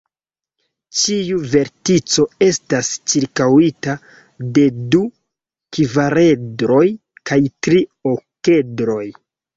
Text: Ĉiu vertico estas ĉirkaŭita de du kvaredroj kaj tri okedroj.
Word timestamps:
Ĉiu 0.99 1.35
vertico 1.49 2.23
estas 2.45 2.89
ĉirkaŭita 3.13 3.95
de 4.57 4.63
du 4.95 5.03
kvaredroj 5.79 6.83
kaj 7.33 7.39
tri 7.69 7.87
okedroj. 8.15 9.03